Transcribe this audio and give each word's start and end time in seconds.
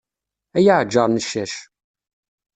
Ay 0.57 0.67
aɛǧar 0.73 1.07
n 1.09 1.21
ccac. 1.25 1.53